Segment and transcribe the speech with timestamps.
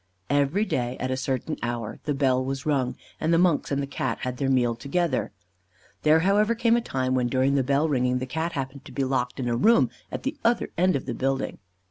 [0.31, 3.85] Every day at a certain hour the bell was rung, and the monks and the
[3.85, 5.31] Cat had their meal together.
[6.01, 9.03] There however came a time when, during the bell ringing, the Cat happened to be
[9.03, 11.59] locked in a room at the other end of the building.